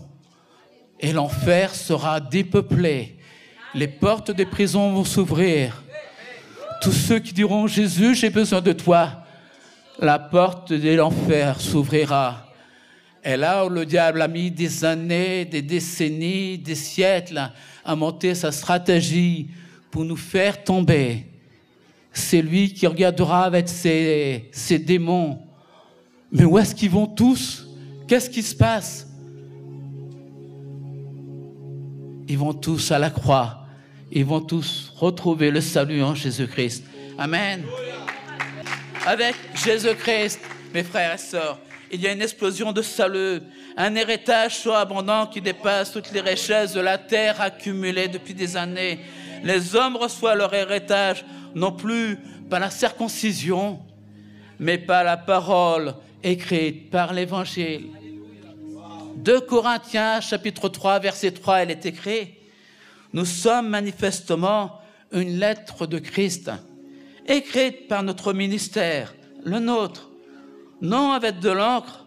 [0.98, 3.18] Et l'enfer sera dépeuplé.
[3.74, 5.82] Les portes des prisons vont s'ouvrir.
[6.80, 9.22] Tous ceux qui diront Jésus, j'ai besoin de toi,
[9.98, 12.46] la porte de l'enfer s'ouvrira.
[13.22, 17.50] Et là où le diable a mis des années, des décennies, des siècles
[17.84, 19.50] à monter sa stratégie
[19.90, 21.26] pour nous faire tomber,
[22.14, 25.38] c'est lui qui regardera avec ses, ses démons.
[26.32, 27.66] Mais où est-ce qu'ils vont tous?
[28.08, 29.06] Qu'est-ce qui se passe?
[32.26, 33.59] Ils vont tous à la croix
[34.10, 36.84] ils vont tous retrouver le salut en Jésus-Christ.
[37.18, 37.64] Amen.
[39.06, 39.34] Avec
[39.64, 40.40] Jésus-Christ,
[40.74, 41.58] mes frères et sœurs,
[41.92, 43.40] il y a une explosion de salut,
[43.76, 48.56] un héritage soit abondant qui dépasse toutes les richesses de la terre accumulées depuis des
[48.56, 49.00] années.
[49.42, 53.80] Les hommes reçoivent leur héritage non plus par la circoncision,
[54.58, 57.88] mais par la parole écrite, par l'évangile.
[59.16, 62.39] 2 Corinthiens chapitre 3 verset 3, elle est écrite.
[63.12, 64.80] Nous sommes manifestement
[65.12, 66.50] une lettre de Christ,
[67.26, 70.10] écrite par notre ministère, le nôtre,
[70.80, 72.06] non avec de l'encre,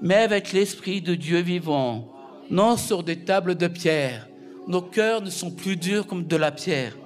[0.00, 2.12] mais avec l'Esprit de Dieu vivant,
[2.50, 4.28] non sur des tables de pierre.
[4.68, 6.96] Nos cœurs ne sont plus durs comme de la pierre,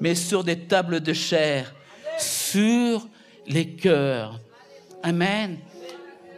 [0.00, 1.74] mais sur des tables de chair,
[2.18, 3.06] sur
[3.46, 4.40] les cœurs.
[5.02, 5.58] Amen.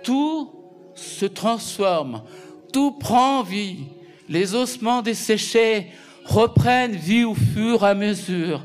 [0.02, 0.50] Tout
[0.94, 2.22] se transforme,
[2.72, 3.86] tout prend vie
[4.30, 5.88] les ossements desséchés
[6.24, 8.64] reprennent vie au fur et à mesure.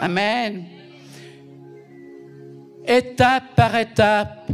[0.00, 0.64] Amen.
[2.86, 4.50] Étape par étape,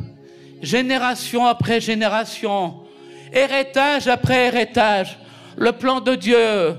[0.61, 2.75] génération après génération,
[3.33, 5.17] héritage après héritage,
[5.57, 6.75] le plan de Dieu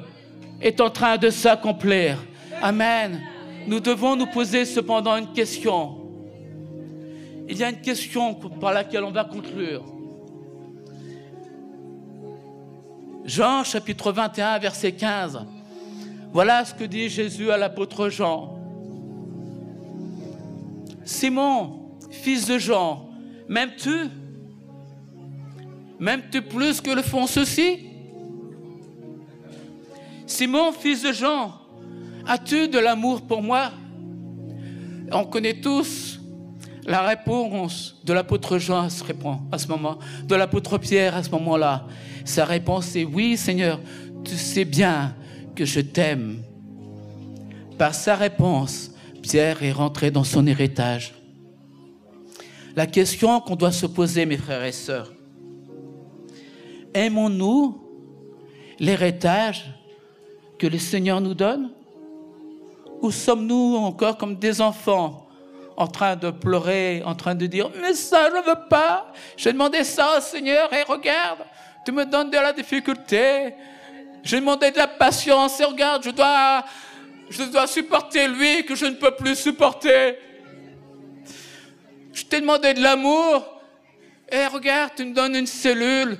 [0.62, 2.18] est en train de s'accomplir.
[2.62, 3.22] Amen.
[3.66, 5.96] Nous devons nous poser cependant une question.
[7.48, 9.84] Il y a une question par laquelle on va conclure.
[13.30, 15.46] Jean chapitre 21, verset 15.
[16.34, 18.58] Voilà ce que dit Jésus à l'apôtre Jean.
[21.06, 23.08] Simon, fils de Jean,
[23.48, 24.10] m'aimes-tu?
[26.00, 27.92] M'aimes-tu plus que le font ceux-ci?
[30.26, 31.54] Simon, fils de Jean,
[32.26, 33.70] as-tu de l'amour pour moi?
[35.12, 36.19] On connaît tous
[36.86, 39.04] la réponse de l'apôtre Jean à ce,
[39.52, 41.86] à ce moment, de l'apôtre Pierre à ce moment-là.
[42.26, 43.80] Sa réponse est oui, Seigneur,
[44.24, 45.16] tu sais bien
[45.56, 46.42] que je t'aime.
[47.78, 51.14] Par sa réponse, Pierre est rentré dans son héritage.
[52.76, 55.12] La question qu'on doit se poser, mes frères et sœurs,
[56.94, 57.82] aimons-nous
[58.80, 59.74] l'héritage
[60.58, 61.72] que le Seigneur nous donne?
[63.02, 65.29] Ou sommes-nous encore comme des enfants
[65.80, 69.54] en train de pleurer, en train de dire, mais ça, je ne veux pas, j'ai
[69.54, 71.40] demandé ça au Seigneur et regarde,
[71.86, 73.54] tu me donnes de la difficulté.
[74.22, 76.66] J'ai demandé de la patience et regarde, je dois,
[77.30, 80.20] je dois supporter lui que je ne peux plus supporter.
[82.12, 83.62] Je t'ai demandé de l'amour
[84.30, 86.18] et regarde, tu me donnes une cellule.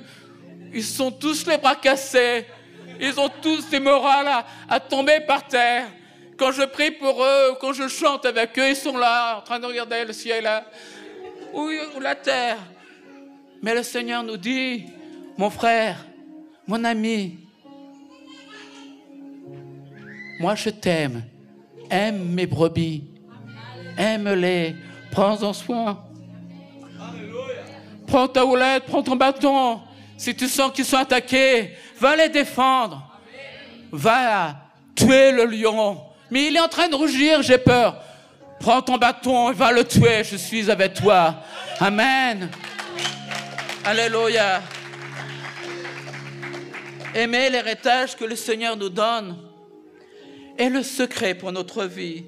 [0.72, 2.46] Ils sont tous les bras cassés.
[2.98, 5.88] Ils ont tous des morales à, à tomber par terre.
[6.40, 9.58] Quand je prie pour eux, quand je chante avec eux, ils sont là, en train
[9.58, 10.64] de regarder le ciel là,
[11.52, 11.68] ou
[12.00, 12.56] la terre.
[13.60, 14.86] Mais le Seigneur nous dit,
[15.36, 16.06] mon frère,
[16.66, 17.40] mon ami,
[20.40, 21.24] moi je t'aime.
[21.90, 23.04] Aime mes brebis.
[23.98, 24.76] Aime-les.
[25.12, 26.02] Prends-en soin.
[28.06, 29.82] Prends ta houlette, prends ton bâton.
[30.16, 33.20] Si tu sens qu'ils sont attaqués, va les défendre.
[33.92, 34.56] Va
[34.94, 36.00] tuer le lion.
[36.30, 38.02] Mais il est en train de rougir, j'ai peur.
[38.60, 40.22] Prends ton bâton et va le tuer.
[40.22, 41.36] Je suis avec toi.
[41.80, 42.50] Amen.
[43.84, 44.62] Alléluia.
[47.14, 49.36] Aimer l'héritage que le Seigneur nous donne.
[50.58, 52.24] est le secret pour notre vie.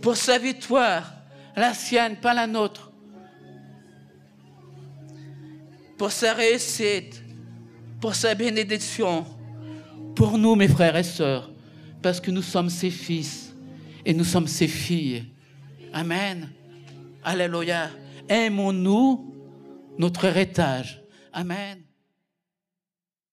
[0.00, 1.12] Pour sa victoire,
[1.56, 2.92] la sienne, pas la nôtre.
[5.98, 7.22] Pour sa réussite,
[8.00, 9.26] pour sa bénédiction.
[10.14, 11.50] Pour nous, mes frères et sœurs,
[12.04, 13.54] parce que nous sommes ses fils
[14.04, 15.24] et nous sommes ses filles.
[15.90, 16.50] Amen.
[17.24, 17.88] Alléluia.
[18.28, 19.34] Aimons-nous
[19.96, 21.02] notre héritage.
[21.32, 21.83] Amen.